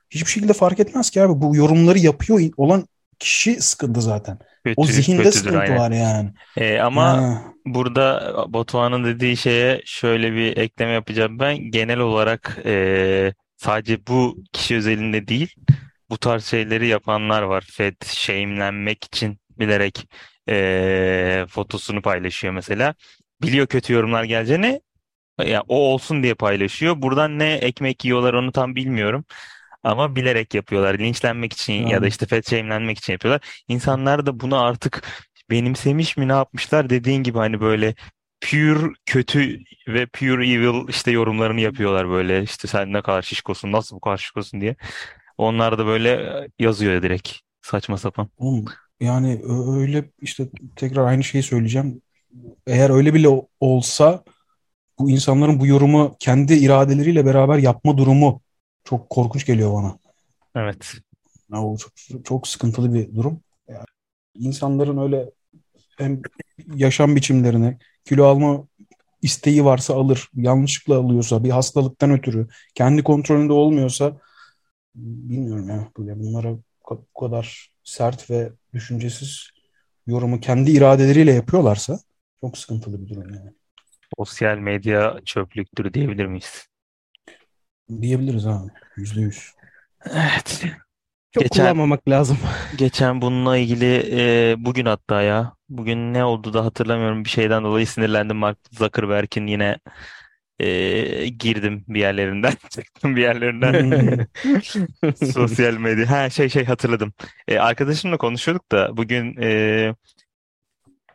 [0.09, 2.87] hiçbir şekilde fark etmez ki abi bu yorumları yapıyor olan
[3.19, 4.39] kişi sıkıntı zaten.
[4.75, 5.77] O Kötü, zihinde kötüdür sıkıntı aynen.
[5.77, 6.29] var yani.
[6.57, 7.43] Ee, ama Ha.
[7.65, 11.57] burada Batuhan'ın dediği şeye şöyle bir ekleme yapacağım ben.
[11.71, 15.55] Genel olarak e, sadece bu kişi özelinde değil,
[16.09, 17.67] bu tarz şeyleri yapanlar var.
[17.71, 20.07] Fed shame'lenmek için bilerek
[20.49, 22.95] e, fotosunu paylaşıyor mesela.
[23.41, 24.81] Biliyor kötü yorumlar geleceğini,
[25.45, 27.01] ya o olsun diye paylaşıyor.
[27.01, 29.25] Buradan ne ekmek yiyorlar onu tam bilmiyorum.
[29.83, 30.99] Ama bilerek yapıyorlar.
[30.99, 32.07] Linçlenmek için ya da Yani.
[32.07, 33.63] işte fed shame'lenmek için yapıyorlar.
[33.67, 35.03] İnsanlar da bunu artık
[35.49, 37.95] benimsemiş mi ne yapmışlar dediğin gibi hani böyle
[38.41, 43.95] pure kötü ve pure evil işte yorumlarını yapıyorlar böyle işte sen ne kadar şişkosun nasıl
[43.95, 44.75] bu kadar şişkosun diye.
[45.37, 48.29] Onlar da böyle yazıyor direkt saçma sapan.
[48.37, 48.65] Oğlum,
[48.99, 52.01] yani ö- öyle işte tekrar aynı şeyi söyleyeceğim.
[52.67, 54.23] Eğer öyle bile o- olsa
[54.99, 58.41] bu insanların bu yorumu kendi iradeleriyle beraber yapma durumu
[58.83, 59.99] çok korkunç geliyor bana.
[60.55, 60.93] Evet.
[61.53, 61.91] Ya o çok,
[62.25, 63.41] çok sıkıntılı bir durum.
[63.67, 63.85] Yani
[64.35, 65.31] insanların öyle
[65.97, 66.21] hem
[66.75, 68.67] yaşam biçimlerine kilo alma
[69.21, 74.17] isteği varsa alır, yanlışlıkla alıyorsa, bir hastalıktan ötürü, kendi kontrolünde olmuyorsa
[74.95, 75.91] bilmiyorum ya.
[75.97, 76.61] Böyle bunlara bu
[77.15, 79.49] bu kadar sert ve düşüncesiz
[80.07, 81.99] yorumu kendi iradeleriyle yapıyorlarsa
[82.41, 83.51] çok sıkıntılı bir durum yani.
[84.17, 86.67] Sosyal medya çöplüktür diyebilir miyiz?
[88.01, 88.71] Diyebiliriz abi.
[88.97, 89.51] Yüzde yüz.
[90.05, 90.63] Evet.
[91.31, 92.37] Çok Geçen- kullanmamak lazım.
[92.77, 94.03] Geçen bununla ilgili
[94.51, 99.47] e, bugün hatta ya bugün ne oldu da hatırlamıyorum bir şeyden dolayı sinirlendim Mark Zuckerberg'in
[99.47, 99.77] yine
[100.59, 104.27] e, girdim bir yerlerinden çıktım bir yerlerinden
[105.33, 107.13] sosyal medya ha şey şey hatırladım
[107.47, 109.95] E, arkadaşımla konuşuyorduk da bugün e,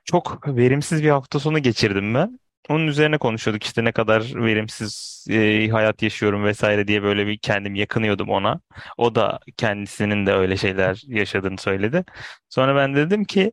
[0.05, 5.69] çok verimsiz bir hafta sonu geçirdim ben onun üzerine konuşuyorduk işte ne kadar verimsiz e,
[5.69, 8.61] hayat yaşıyorum vesaire diye böyle bir kendim yakınıyordum ona.
[8.97, 12.05] O da kendisinin de öyle şeyler yaşadığını söyledi.
[12.49, 13.53] Sonra ben dedim ki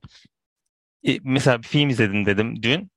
[1.08, 2.92] e, mesela bir film izledim dedim dün.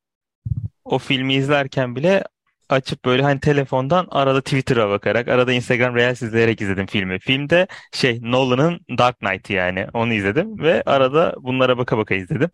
[0.85, 2.25] O filmi izlerken bile
[2.73, 7.19] açıp böyle hani telefondan arada Twitter'a bakarak arada Instagram Reels izleyerek izledim filmi.
[7.19, 12.51] Filmde şey Nolan'ın Dark Knight yani onu izledim ve arada bunlara baka baka izledim.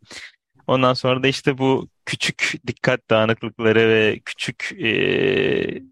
[0.67, 5.83] Ondan sonra da işte bu küçük dikkat dağınıklıkları ve küçük e,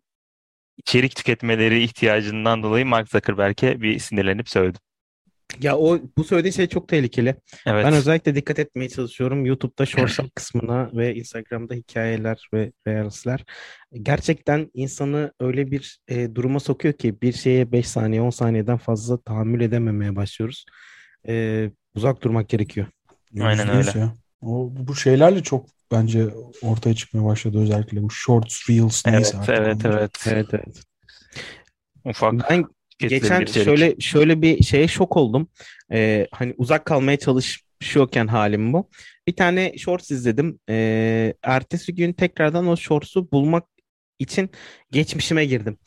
[0.77, 4.81] içerik tüketmeleri ihtiyacından dolayı Mark Zuckerberg'e bir sinirlenip sövdüm.
[5.61, 7.35] Ya o bu söylediğin şey çok tehlikeli.
[7.67, 7.85] Evet.
[7.85, 9.47] Ben özellikle dikkat etmeye çalışıyorum.
[9.47, 13.45] YouTube'da Shorts kısmına ve Instagram'da hikayeler ve Reels'ler.
[14.03, 19.21] Gerçekten insanı öyle bir e, duruma sokuyor ki bir şeye 5 saniye 10 saniyeden fazla
[19.23, 20.65] tahammül edememeye başlıyoruz.
[21.29, 22.87] E, uzak durmak gerekiyor.
[23.41, 23.99] Aynen öyle.
[23.99, 24.15] ya.
[24.41, 26.27] O, bu şeylerle çok bence
[26.63, 29.99] ortaya çıkmaya başladı özellikle bu shorts, reels Evet, neyse artık evet, onlar.
[29.99, 30.11] evet.
[30.27, 30.83] Evet evet.
[32.05, 32.65] Ufak Ben
[32.99, 35.49] Geçen şöyle şöyle bir şeye şok oldum.
[35.93, 38.91] Ee, hani uzak kalmaya çalışıyorken halim bu.
[39.27, 40.61] Bir tane shorts izledim.
[40.69, 43.65] Ee, ertesi gün tekrardan o shorts'u bulmak
[44.19, 44.51] için
[44.91, 45.79] geçmişime girdim.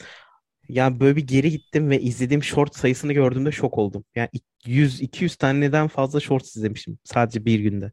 [0.70, 4.06] Ya böyle bir geri gittim ve izlediğim short sayısını gördüğümde şok oldum.
[4.16, 4.30] Yani
[4.66, 7.92] 100-200 taneden fazla shorts izlemişim sadece bir günde.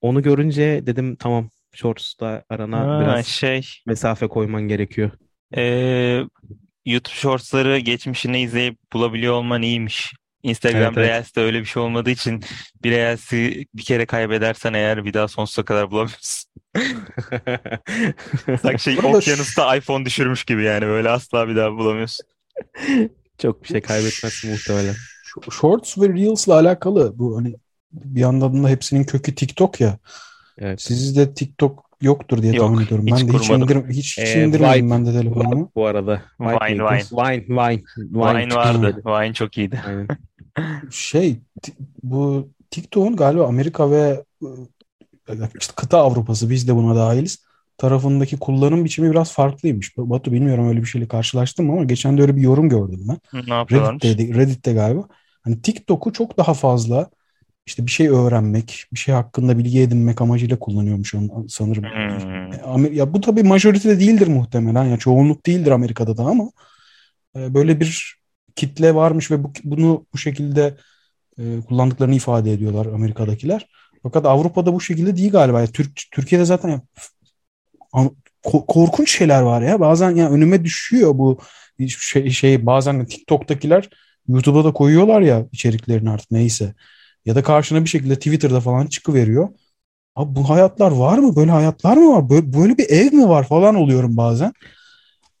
[0.00, 5.10] Onu görünce dedim tamam shorts'ta arana Ha, biraz şey mesafe koyman gerekiyor.
[5.56, 6.22] e,
[6.86, 10.12] YouTube Shorts'ları geçmişini izleyip bulabiliyor olman iyiymiş.
[10.42, 11.08] Instagram Evet, evet.
[11.08, 12.44] Reels'te öyle bir şey olmadığı için
[12.84, 16.50] bir Reels'i bir kere kaybedersen eğer bir daha sonsuza kadar bulamıyorsun.
[18.62, 22.26] Sanki şey okyanusta iPhone düşürmüş gibi yani böyle asla bir daha bulamıyorsun.
[23.38, 24.94] Çok bir şey kaybetmezsin muhtemelen.
[25.24, 27.54] Sh- Shorts ve Reels'la alakalı bu hani
[27.92, 29.98] bir yandan da hepsinin kökü TikTok ya.
[30.58, 30.82] Evet.
[30.82, 33.06] Sizde TikTok yoktur diye Yok, tahmin ediyorum.
[33.06, 35.70] hiç Ben de hiç, indir, hiç, hiç Ee, indirmedim Vibe- ben de telefonumu.
[35.76, 36.22] Bu arada.
[36.40, 37.04] Vine, White mıydı?
[37.12, 39.02] Vine, Vine, Vine, Vine vardı.
[39.06, 39.82] Vine çok iyiydi.
[39.86, 40.08] Aynen.
[40.90, 41.40] Şey
[42.02, 47.44] bu TikTok'un galiba Amerika ve e, işte kıta Avrupası biz de buna dahiliz
[47.78, 49.96] tarafındaki kullanım biçimi biraz farklıymış.
[49.98, 53.18] Batu bilmiyorum öyle bir şeyle karşılaştım ama geçen de öyle bir yorum gördüm ben.
[53.48, 53.54] Ne?
[53.70, 55.08] Reddit'te, Reddit'te galiba.
[55.42, 57.10] Hani TikTok'u çok daha fazla
[57.66, 61.14] işte bir şey öğrenmek, bir şey hakkında bilgi edinmek amacıyla kullanıyormuş
[61.48, 61.84] sanırım.
[61.84, 62.50] Hmm.
[62.50, 64.84] Amer- Ya bu tabii majorite de değildir muhtemelen.
[64.84, 66.50] Ya çoğunluk değildir Amerika'da da ama
[67.36, 68.16] e, böyle bir
[68.56, 70.76] kitle varmış ve bu, bunu bu şekilde
[71.38, 73.68] e, kullandıklarını ifade ediyorlar Amerika'dakiler.
[74.02, 75.60] Fakat Avrupa'da bu şekilde değil galiba.
[75.60, 76.80] Ya Türk Türkiye'de zaten ya,
[78.42, 79.80] korkunç şeyler var ya.
[79.80, 81.38] Bazen ya önüme düşüyor bu
[81.88, 83.88] şey, şey bazen TikTok'takiler
[84.28, 86.74] YouTube'a da koyuyorlar ya içeriklerini artık neyse.
[87.24, 89.48] Ya da karşına bir şekilde Twitter'da falan çıkıveriyor.
[90.16, 91.36] Abi bu hayatlar var mı?
[91.36, 92.30] Böyle hayatlar mı var?
[92.30, 94.52] Böyle, böyle bir ev mi var falan oluyorum bazen.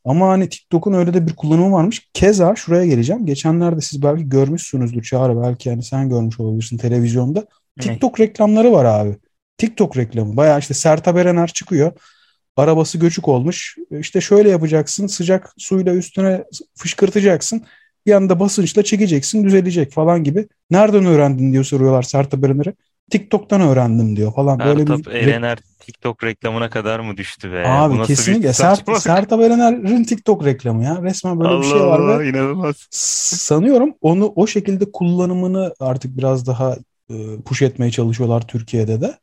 [0.04, 2.08] Ama hani TikTok'un öyle de bir kullanımı varmış.
[2.14, 3.26] Keza şuraya geleceğim.
[3.26, 5.42] Geçenlerde siz belki görmüşsünüzdür Çağrı.
[5.42, 7.46] Belki yani sen görmüş olabilirsin televizyonda.
[7.76, 7.82] Ne?
[7.82, 9.16] TikTok reklamları var abi.
[9.58, 10.36] TikTok reklamı.
[10.36, 11.92] Bayağı işte Sertab Erener çıkıyor.
[12.56, 13.76] Arabası göçük olmuş.
[13.90, 15.06] İşte şöyle yapacaksın.
[15.06, 17.64] Sıcak suyla üstüne fışkırtacaksın.
[18.06, 20.48] Bir anda basınçla çekeceksin düzelecek falan gibi.
[20.70, 22.74] Nereden öğrendin diyor soruyorlar Sertab Erener'e.
[23.10, 24.58] TikTok'tan öğrendim diyor falan.
[24.58, 27.64] Böyle Sertab bir Erener TikTok reklamına kadar mı düştü be?
[27.66, 28.98] Bu Abi nasıl bir kesinlikle Sert?
[28.98, 31.02] Sertab Erener'in TikTok reklamı ya.
[31.02, 32.86] Resmen böyle bir şey Allah var Allah, ve inanılmaz.
[32.90, 36.76] sanıyorum onu o şekilde kullanımını artık biraz daha
[37.10, 39.14] e, push etmeye çalışıyorlar Türkiye'de de.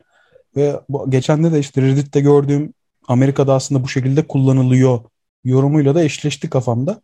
[0.56, 2.74] Ve bu, geçen de de işte Reddit'te gördüğüm
[3.08, 5.00] Amerika'da aslında bu şekilde kullanılıyor
[5.44, 7.02] yorumuyla da eşleşti kafamda.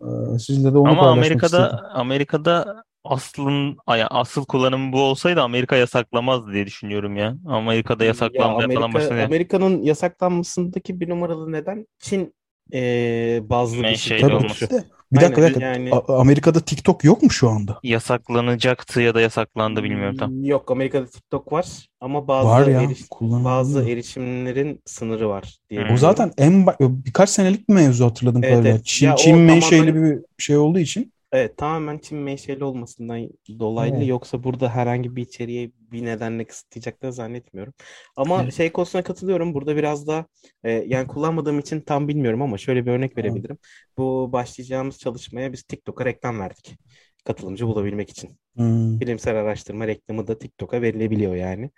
[0.00, 1.90] E, sizle de onu Ama Amerika'da istedim.
[1.94, 3.76] Amerika'da aslın
[4.10, 7.36] asıl kullanımı bu olsaydı Amerika yasaklamaz diye düşünüyorum ya.
[7.46, 9.26] Amerika'da Ya yasaklanmaya falan Amerika, başlanıyor.
[9.26, 12.34] Amerika'nın yasaklanmasındaki bir numaralı neden Çin
[12.72, 14.70] eee, bazlı bir şirket Tabii olması.
[14.70, 14.84] de.
[15.16, 15.66] Bir dakika, bir Aynen, dakika.
[15.66, 17.78] yani- A- Amerika'da TikTok yok mu şu anda?
[17.82, 20.44] Yasaklanacaktı ya da yasaklandı bilmiyorum tam.
[20.44, 21.66] Yok Amerika'da TikTok var
[22.00, 22.82] ama bazı Var ya.
[22.82, 25.80] eriş- bazı erişimlerin sınırı var diye.
[25.80, 25.84] O Hmm.
[25.94, 25.98] biliyorum.
[26.00, 28.84] zaten en ba- birkaç senelik bir mevzu hatırladığım Evet, evet.
[28.84, 31.12] Çin, Ya o Çin tamamen- menşeli bir şey olduğu için.
[31.32, 34.08] Evet tamamen Çin menşeli olmasından dolaylı Evet.
[34.08, 37.74] yoksa burada herhangi bir içeriğe bir nedenle kısıtlayacaklarını zannetmiyorum.
[38.16, 38.54] Ama Evet.
[38.54, 39.54] şey konusuna katılıyorum.
[39.54, 40.26] Burada biraz da
[40.64, 43.58] e, yani kullanmadığım için tam bilmiyorum ama şöyle bir örnek verebilirim.
[43.98, 46.76] Bu başlayacağımız çalışmaya biz TikTok'a reklam verdik.
[47.24, 48.38] Katılımcı bulabilmek için.
[48.56, 49.00] Hmm.
[49.00, 51.70] Bilimsel araştırma reklamı da TikTok'a verilebiliyor yani.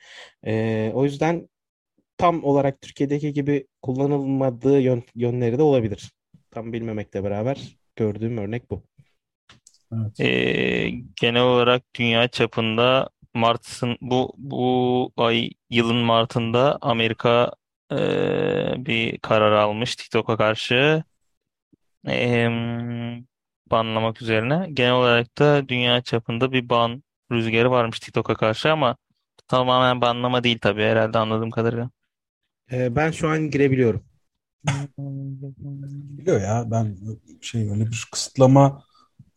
[0.47, 1.49] E, o yüzden
[2.19, 6.13] tam olarak Türkiye'deki gibi kullanılmadığı yön- yönleri de olabilir.
[6.51, 8.88] Tam bilmemekle beraber gördüğüm örnek bu.
[9.93, 10.21] Evet.
[10.21, 17.53] Ee, genel olarak dünya çapında Mart'ın bu bu ay yılın Mart'ında Amerika
[17.93, 17.97] e,
[18.87, 21.05] bir karar almış TikTok'a karşı
[22.07, 23.27] em,
[23.71, 24.69] banlamak üzerine.
[24.73, 28.97] Genel olarak da dünya çapında bir ban rüzgarı varmış TikTok'a karşı ama
[29.49, 31.91] tamamen banlama değil tabii herhalde anladığım kadarıyla.
[32.73, 34.05] E, ben şu an girebiliyorum.
[36.19, 36.97] Biliyor ya ben
[37.41, 38.83] şey öyle bir kısıtlama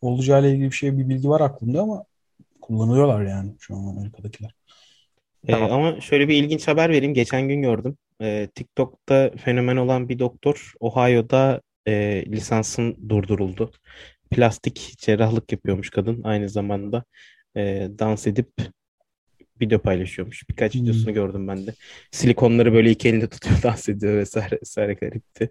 [0.02, 2.04] olacağıyla ilgili bir şey bir bilgi var aklımda ama
[2.62, 4.54] kullanıyorlar yani şu an Amerika'dakiler.
[5.48, 5.72] Ee, Tamam.
[5.72, 7.14] ama şöyle bir ilginç haber vereyim.
[7.14, 7.96] Geçen gün gördüm.
[8.22, 13.72] Ee, TikTok'ta fenomen olan bir doktor Ohio'da e, lisansın durduruldu.
[14.30, 16.22] Plastik cerrahlık yapıyormuş kadın.
[16.24, 17.04] Aynı zamanda
[17.56, 18.48] e, dans edip
[19.60, 20.48] video paylaşıyormuş.
[20.50, 20.82] Birkaç Hmm.
[20.82, 21.74] videosunu gördüm ben de.
[22.10, 25.48] Silikonları böyle iki elinde tutuyor, dans ediyor vesaire vesaire garipti.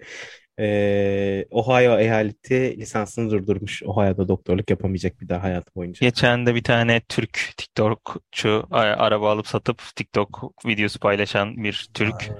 [0.61, 3.83] Ee, Ohio eyaleti lisansını durdurmuş.
[3.83, 5.99] Ohio'da doktorluk yapamayacak bir daha hayatı boyunca.
[6.01, 12.31] Geçen de bir tane Türk TikTokçu araba alıp satıp TikTok videosu paylaşan bir Türk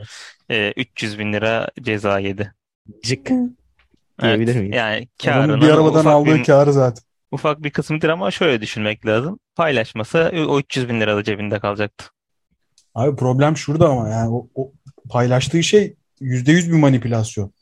[0.50, 0.78] Evet.
[0.78, 2.54] e, 300 bin lira ceza yedi.
[3.04, 3.32] Cık
[4.24, 4.76] Evet, miyiz?
[4.76, 7.04] yani Adamın karının bir arabadan ufak aldığı bir, karı zaten.
[7.32, 9.40] ufak bir kısmıdır ama şöyle düşünmek lazım.
[9.56, 12.06] Paylaşmasa o 300 bin lira da cebinde kalacaktı.
[12.96, 14.72] Abi problem şurada ama yani o, o
[15.10, 17.54] paylaştığı şey %100 bir manipülasyon.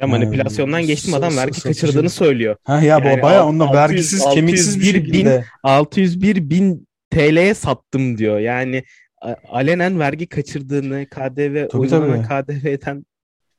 [0.00, 2.56] Ya manipülasyondan geçtim s- adam vergi kaçırdığını söylüyor.
[2.64, 5.44] Ha ya Yani alt- onunla 600 vergisiz, 601 kemiksiz bir bin- şekilde.
[5.62, 8.38] 601 bin TL'ye sattım diyor.
[8.38, 8.82] Yani
[9.48, 12.44] alenen vergi kaçırdığını, KDV Tabii, uygulanan tabii.
[12.62, 13.04] KDV'den Bin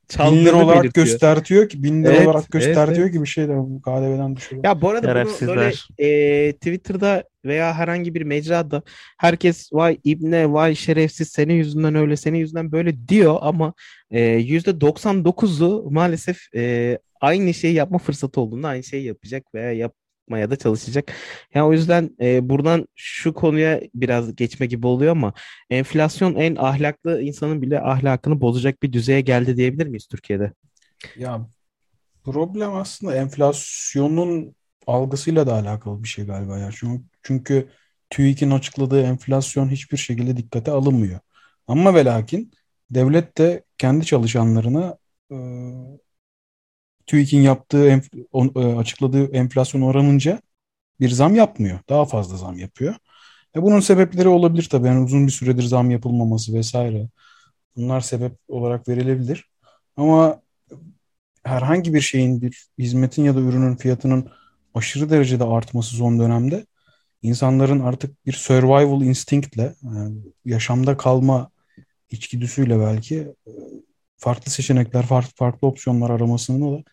[0.07, 1.05] çaldığını olarak belirtiyor.
[1.07, 3.13] göstertiyor ki bin lira Evet, olarak göstertiyor evet.
[3.13, 3.53] ki bir şey de
[3.85, 4.63] KDV'den düşürüyor.
[4.65, 8.81] Ya bu arada bunu böyle e, Twitter'da veya herhangi bir mecrada
[9.17, 13.73] herkes vay ibne, vay şerefsiz, senin yüzünden öyle, senin yüzünden böyle diyor ama
[14.11, 20.55] e, %99'u maalesef e, aynı şeyi yapma fırsatı olduğunda aynı şeyi yapacak veya yapmaya da
[20.55, 21.13] çalışacak.
[21.53, 25.33] Yani o yüzden e, buradan şu konuya biraz geçme gibi oluyor ama
[25.69, 30.53] enflasyon en ahlaklı insanın bile ahlakını bozacak bir düzeye geldi diyebilir miyiz Türkiye'de?
[31.17, 31.47] Ya
[32.23, 34.55] problem aslında enflasyonun
[34.87, 36.69] algısıyla da alakalı bir şey galiba ya.
[36.75, 37.69] Çünkü, çünkü
[38.09, 41.19] TÜİK'in açıkladığı enflasyon hiçbir şekilde dikkate alınmıyor.
[41.67, 42.51] Ama ve lakin
[42.91, 44.97] devlet de kendi çalışanlarına
[45.31, 45.35] e,
[47.07, 50.41] TÜİK'in yaptığı enf- on- e, açıkladığı enflasyon oranınca
[50.99, 51.79] bir zam yapmıyor.
[51.89, 52.95] Daha fazla zam yapıyor.
[53.55, 54.87] E bunun sebepleri olabilir tabii.
[54.87, 57.09] Yani uzun bir süredir zam yapılmaması vesaire.
[57.75, 59.51] Bunlar sebep olarak verilebilir.
[59.97, 60.41] Ama
[61.43, 64.29] herhangi bir şeyin, bir hizmetin ya da ürünün fiyatının
[64.73, 66.65] aşırı derecede artması son dönemde
[67.21, 71.51] insanların artık bir survival instinctle, yani yaşamda kalma
[72.09, 73.51] içgüdüsüyle belki e,
[74.17, 76.83] farklı seçenekler, farklı farklı opsiyonlar aramasını da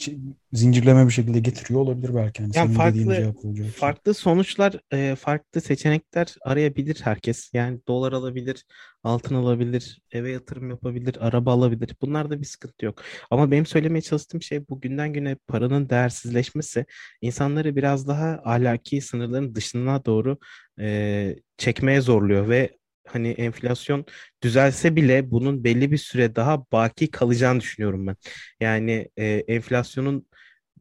[0.00, 0.10] hiç-
[0.52, 2.42] zincirleme bir şekilde getiriyor olabilir belki.
[2.42, 3.66] Yani Yani farklı cevap olacak.
[3.66, 3.74] şey.
[3.74, 7.50] farklı sonuçlar, e, farklı seçenekler arayabilir herkes.
[7.52, 8.64] Yani dolar alabilir,
[9.04, 11.96] altın alabilir, eve yatırım yapabilir, araba alabilir.
[12.02, 13.02] Bunlarda bir sıkıntı yok.
[13.30, 16.84] Ama benim söylemeye çalıştığım şey bu günden güne paranın değersizleşmesi
[17.20, 20.38] insanları biraz daha ahlaki sınırların dışına doğru
[20.80, 22.79] e, çekmeye zorluyor ve
[23.14, 24.04] hani enflasyon
[24.42, 28.16] düzelse bile bunun belli bir süre daha baki kalacağını düşünüyorum ben.
[28.60, 30.26] Yani e, enflasyonun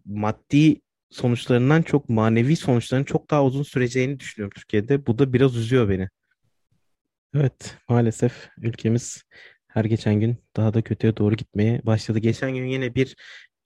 [0.06, 5.06] maddi sonuçlarından çok manevi sonuçların çok daha uzun süreceğini düşünüyorum Türkiye'de.
[5.06, 6.10] Bu da biraz üzüyor beni.
[7.36, 9.24] Evet, maalesef ülkemiz
[9.68, 12.20] her geçen gün daha da kötüye doğru gitmeye başladı.
[12.20, 13.15] Geçen gün yine bir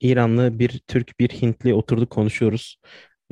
[0.00, 2.80] İranlı, bir Türk, bir Hintli oturduk konuşuyoruz.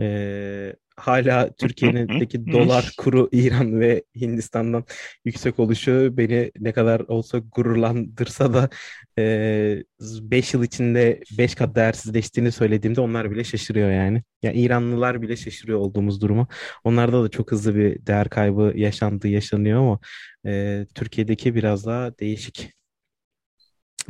[0.01, 0.75] Ee,
[1.07, 4.85] hala Türkiye'deki dolar kuru İran ve Hindistan'dan
[5.25, 8.71] yüksek oluşu beni ne kadar olsa gururlandırsa da
[9.19, 14.23] 5 yıl içinde 5 kat değersizleştiğini söylediğimde onlar bile şaşırıyor yani.
[14.43, 16.47] Ya İranlılar bile şaşırıyor olduğumuz duruma.
[16.85, 19.99] Onlarda da çok hızlı bir değer kaybı yaşandı, yaşanıyor ama
[20.47, 22.82] e, Türkiye'deki biraz daha değişik.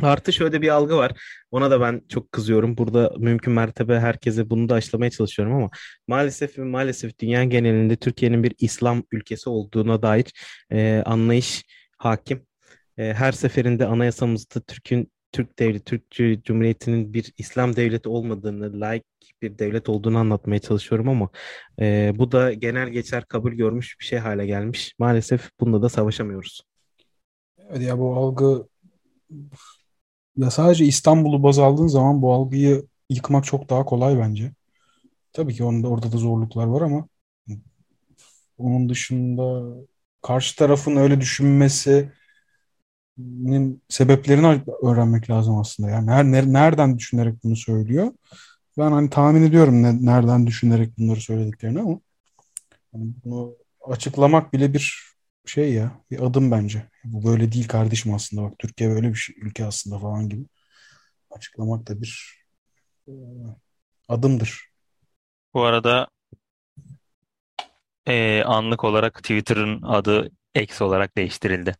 [0.03, 1.13] Artı şöyle bir algı var.
[1.51, 2.77] Ona da ben çok kızıyorum.
[2.77, 5.71] Burada mümkün mertebe herkese bunu da aşılamaya çalışıyorum ama
[6.09, 10.33] maalesef maalesef dünya genelinde Türkiye'nin bir İslam ülkesi olduğuna dair
[10.73, 11.65] e, anlayış
[11.99, 12.47] hakim.
[12.99, 19.05] E, her seferinde anayasamızda Türk'ün Türk devleti, Türk Cumhuriyeti'nin bir İslam devleti olmadığını, laik
[19.43, 21.29] bir devlet olduğunu anlatmaya çalışıyorum ama
[21.81, 24.95] e, bu da genel geçer kabul görmüş bir şey hale gelmiş.
[24.99, 26.63] Maalesef bunda da savaşamıyoruz.
[27.71, 28.69] Evet ya bu algı
[30.37, 34.53] ya sadece İstanbul'u baz aldığın zaman bu algıyı yıkmak çok daha kolay bence.
[35.33, 37.09] Tabii ki onda orada da zorluklar var ama
[38.59, 39.63] onun dışında
[40.23, 42.13] karşı tarafın öyle düşünmesinin
[43.89, 45.91] sebeplerini öğrenmek lazım aslında.
[45.91, 48.13] Yani ner- nereden düşünerek bunu söylüyor?
[48.79, 52.01] Ben hani tahmin ediyorum ne- nereden düşünerek bunları söylediklerini ama
[52.93, 53.57] hani bunu
[53.91, 55.12] açıklamak bile bir
[55.47, 56.91] şey ya, bir adım bence.
[57.05, 60.47] Bu böyle değil kardeşim aslında bak Türkiye böyle bir şey- ülke aslında falan gibi.
[61.31, 62.43] Açıklamak da bir
[63.09, 63.13] e,
[64.09, 64.71] adımdır.
[65.55, 66.09] Bu arada
[68.07, 71.77] e, anlık olarak Twitter'ın adı X olarak değiştirildi.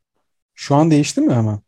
[0.55, 1.61] Şu an değişti mi hemen?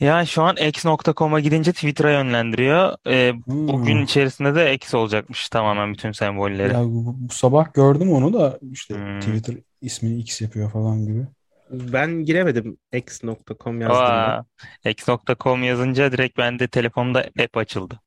[0.00, 2.96] Ya şu an x.com'a gidince Twitter'a yönlendiriyor.
[3.06, 3.68] E, Hmm.
[3.68, 6.72] bugün içerisinde de X olacakmış tamamen bütün sembolleri.
[6.72, 9.20] Ya bu, bu sabah gördüm onu da işte Hmm.
[9.20, 11.26] Twitter ismini X yapıyor falan gibi.
[11.70, 14.46] Ben giremedim x.com yazdığımda.
[14.84, 18.00] Aa, x.com yazınca direkt bende telefonumda app açıldı.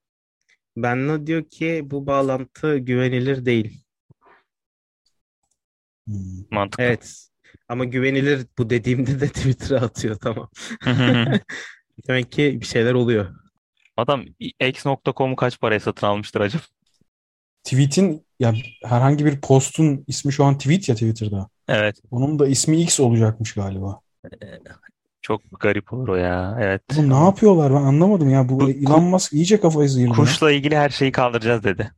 [0.77, 3.83] Benle diyor ki bu bağlantı güvenilir değil.
[6.07, 6.15] Hmm.
[6.51, 6.83] Mantıklı.
[6.83, 7.27] Evet.
[7.69, 10.49] Ama güvenilir bu dediğimde de Twitter'a atıyor tamam.
[12.07, 13.25] Demek ki bir şeyler oluyor.
[13.97, 14.23] Adam
[14.59, 16.63] x.com'u kaç paraya satın almıştır acaba?
[17.63, 21.49] Tweet'in ya herhangi bir postun ismi şu an tweet ya Twitter'da.
[21.67, 21.95] Evet.
[22.11, 23.99] Onun da ismi X olacakmış galiba.
[25.21, 26.57] Çok garip olur o ya.
[26.61, 26.81] Evet.
[26.97, 28.49] Bu ne yapıyorlar ben anlamadım ya.
[28.49, 30.13] Bu Bu- Elon Musk iyice kafayı sıyırdı.
[30.13, 31.91] Kuşla ilgili her şeyi kaldıracağız dedi.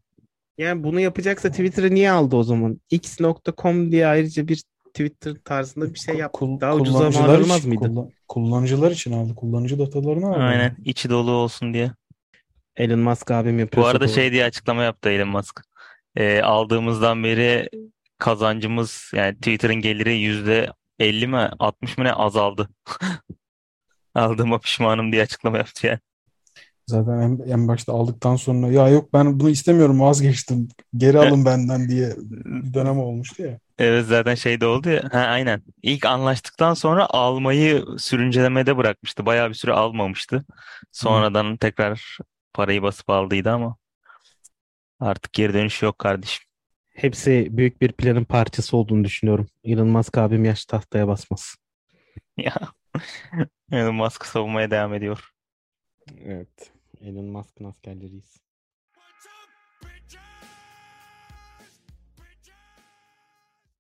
[0.58, 2.80] Yani bunu yapacaksa Twitter'ı niye aldı o zaman?
[2.92, 6.34] x.com diye ayrıca bir Twitter tarzında bir şey yap.
[6.34, 7.82] Kul- Daha ucuza mal için, mıydı?
[7.86, 9.36] kullan- kullanıcılar için aldı.
[9.36, 10.38] Kullanıcı datalarını aldı.
[10.40, 10.76] Aynen.
[10.86, 11.92] içi dolu olsun diye.
[12.76, 15.62] Elon Musk abim Bu yapıyorsa arada şey diye açıklama yaptı Elon Musk.
[16.16, 17.70] Ee, aldığımızdan beri
[18.18, 22.70] kazancımız yani Twitter'ın geliri yüzde 50 mi 60 mı ne azaldı.
[24.16, 26.00] Aldığıma pişmanım diye açıklama yaptı yani.
[26.90, 30.68] Zaten en, en başta aldıktan sonra ya yok ben bunu istemiyorum vazgeçtim.
[30.98, 33.60] Geri alın benden diye bir dönem olmuştu ya.
[33.80, 35.04] Evet zaten şey de oldu ya.
[35.12, 35.62] Ha, aynen.
[35.84, 39.26] İlk anlaştıktan sonra almayı sürüncelemede bırakmıştı.
[39.26, 40.46] Bayağı bir süre almamıştı.
[40.92, 42.18] Sonradan tekrar
[42.54, 43.78] parayı basıp aldıydı ama
[45.00, 46.44] artık geri dönüş yok kardeşim.
[46.90, 49.48] Hepsi büyük bir planın parçası olduğunu düşünüyorum.
[49.64, 51.56] Elon Musk abim yaş tahtaya basmaz.
[52.38, 52.56] Ya.
[53.72, 55.30] Elon Musk savunmaya devam ediyor.
[56.26, 56.72] Evet.
[57.02, 58.49] Elon Musk'ın askerleriyiz.